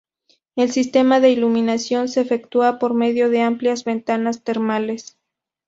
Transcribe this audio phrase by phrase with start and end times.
[0.55, 5.15] El sistema de iluminación se efectúa por medio de amplias ventanas termales.